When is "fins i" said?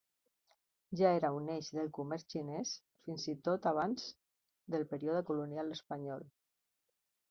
3.09-3.37